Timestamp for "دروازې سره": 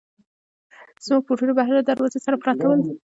1.89-2.39